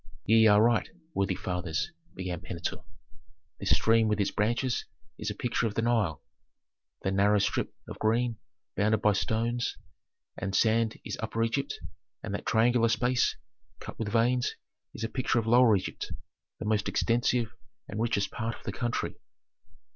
"Ye 0.25 0.47
are 0.47 0.59
right, 0.63 0.89
worthy 1.13 1.35
fathers," 1.35 1.91
began 2.15 2.41
Pentuer: 2.41 2.81
"this 3.59 3.69
stream 3.69 4.07
with 4.07 4.19
its 4.19 4.31
branches 4.31 4.85
is 5.19 5.29
a 5.29 5.35
picture 5.35 5.67
of 5.67 5.75
the 5.75 5.83
Nile; 5.83 6.23
the 7.03 7.11
narrow 7.11 7.37
strip 7.37 7.71
of 7.87 7.99
green 7.99 8.39
bounded 8.75 9.03
by 9.03 9.13
stones 9.13 9.77
and 10.35 10.55
sand 10.55 10.97
is 11.05 11.17
Upper 11.19 11.43
Egypt, 11.43 11.79
and 12.23 12.33
that 12.33 12.47
triangular 12.47 12.89
space, 12.89 13.35
cut 13.79 13.99
with 13.99 14.07
veins, 14.09 14.55
is 14.95 15.03
a 15.03 15.07
picture 15.07 15.37
of 15.37 15.45
Lower 15.45 15.75
Egypt, 15.75 16.11
the 16.57 16.65
most 16.65 16.89
extensive 16.89 17.53
and 17.87 18.01
richest 18.01 18.31
part 18.31 18.55
of 18.55 18.63
the 18.63 18.71
country. 18.73 19.13